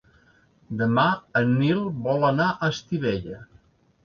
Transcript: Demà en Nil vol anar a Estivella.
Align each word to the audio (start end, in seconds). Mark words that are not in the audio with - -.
Demà 0.79 1.03
en 1.41 1.53
Nil 1.59 1.83
vol 2.09 2.27
anar 2.31 2.49
a 2.55 2.71
Estivella. 2.75 3.41